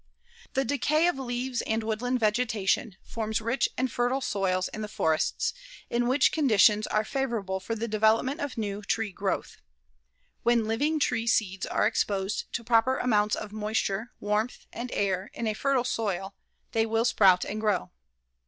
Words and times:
The 0.55 0.65
decay 0.65 1.05
of 1.05 1.19
leaves 1.19 1.61
and 1.61 1.83
woodland 1.83 2.19
vegetation 2.19 2.95
forms 3.03 3.39
rich 3.39 3.69
and 3.77 3.91
fertile 3.91 4.19
soils 4.19 4.67
in 4.69 4.81
the 4.81 4.87
forests, 4.87 5.53
in 5.91 6.07
which 6.07 6.31
conditions 6.31 6.87
are 6.87 7.03
favorable 7.05 7.59
for 7.59 7.75
the 7.75 7.87
development 7.87 8.39
of 8.41 8.57
new 8.57 8.81
tree 8.81 9.11
growth. 9.11 9.57
When 10.41 10.65
living 10.67 10.99
tree 10.99 11.27
seeds 11.27 11.67
are 11.67 11.85
exposed 11.85 12.51
to 12.53 12.63
proper 12.63 12.97
amounts 12.97 13.35
of 13.35 13.51
moisture, 13.51 14.11
warmth 14.19 14.65
and 14.73 14.91
air 14.91 15.29
in 15.35 15.45
a 15.45 15.53
fertile 15.53 15.83
soil, 15.83 16.33
they 16.71 16.87
will 16.87 17.05
sprout 17.05 17.45
and 17.45 17.61
grow. 17.61 17.91